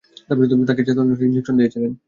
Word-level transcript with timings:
তাকে 0.67 0.81
চেতনানাশক 0.87 1.23
ইনজেকশন 1.23 1.55
দিয়েছিলেন। 1.57 1.91